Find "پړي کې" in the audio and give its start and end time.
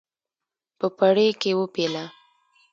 0.97-1.51